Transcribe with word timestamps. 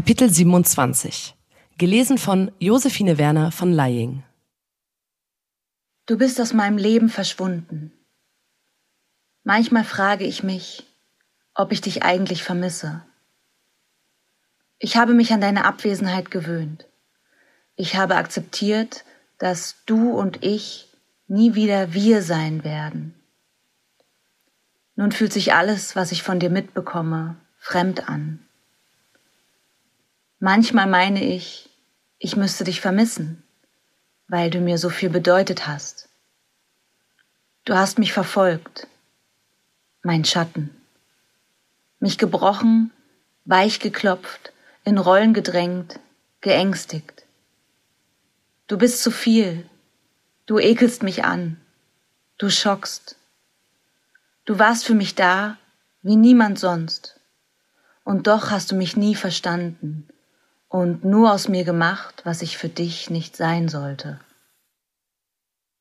Kapitel 0.00 0.30
27. 0.30 1.34
Gelesen 1.76 2.16
von 2.16 2.52
Josephine 2.58 3.18
Werner 3.18 3.52
von 3.52 3.70
Leying. 3.70 4.22
Du 6.06 6.16
bist 6.16 6.40
aus 6.40 6.54
meinem 6.54 6.78
Leben 6.78 7.10
verschwunden. 7.10 7.92
Manchmal 9.44 9.84
frage 9.84 10.24
ich 10.24 10.42
mich, 10.42 10.86
ob 11.54 11.70
ich 11.70 11.82
dich 11.82 12.02
eigentlich 12.02 12.42
vermisse. 12.42 13.02
Ich 14.78 14.96
habe 14.96 15.12
mich 15.12 15.34
an 15.34 15.42
deine 15.42 15.66
Abwesenheit 15.66 16.30
gewöhnt. 16.30 16.86
Ich 17.76 17.96
habe 17.96 18.16
akzeptiert, 18.16 19.04
dass 19.36 19.84
du 19.84 20.12
und 20.12 20.42
ich 20.42 20.88
nie 21.26 21.54
wieder 21.54 21.92
wir 21.92 22.22
sein 22.22 22.64
werden. 22.64 23.14
Nun 24.96 25.12
fühlt 25.12 25.34
sich 25.34 25.52
alles, 25.52 25.94
was 25.94 26.10
ich 26.10 26.22
von 26.22 26.40
dir 26.40 26.48
mitbekomme, 26.48 27.36
fremd 27.58 28.08
an. 28.08 28.46
Manchmal 30.42 30.86
meine 30.86 31.22
ich, 31.22 31.68
ich 32.18 32.34
müsste 32.34 32.64
dich 32.64 32.80
vermissen, 32.80 33.42
weil 34.26 34.48
du 34.48 34.60
mir 34.60 34.78
so 34.78 34.88
viel 34.88 35.10
bedeutet 35.10 35.66
hast. 35.66 36.08
Du 37.66 37.74
hast 37.74 37.98
mich 37.98 38.14
verfolgt, 38.14 38.86
mein 40.02 40.24
Schatten, 40.24 40.70
mich 41.98 42.16
gebrochen, 42.16 42.90
weich 43.44 43.80
geklopft, 43.80 44.54
in 44.82 44.96
Rollen 44.96 45.34
gedrängt, 45.34 46.00
geängstigt. 46.40 47.26
Du 48.66 48.78
bist 48.78 49.02
zu 49.02 49.10
viel, 49.10 49.68
du 50.46 50.58
ekelst 50.58 51.02
mich 51.02 51.22
an, 51.22 51.60
du 52.38 52.48
schockst. 52.48 53.16
Du 54.46 54.58
warst 54.58 54.86
für 54.86 54.94
mich 54.94 55.14
da 55.14 55.58
wie 56.00 56.16
niemand 56.16 56.58
sonst, 56.58 57.20
und 58.04 58.26
doch 58.26 58.50
hast 58.50 58.70
du 58.70 58.74
mich 58.74 58.96
nie 58.96 59.14
verstanden, 59.14 60.08
und 60.70 61.04
nur 61.04 61.32
aus 61.32 61.48
mir 61.48 61.64
gemacht, 61.64 62.22
was 62.24 62.40
ich 62.40 62.56
für 62.56 62.68
dich 62.70 63.10
nicht 63.10 63.36
sein 63.36 63.68
sollte. 63.68 64.18